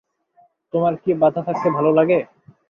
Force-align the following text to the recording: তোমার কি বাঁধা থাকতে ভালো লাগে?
তোমার 0.73 0.93
কি 1.01 1.11
বাঁধা 1.21 1.41
থাকতে 1.47 1.67
ভালো 1.77 1.89
লাগে? 1.97 2.19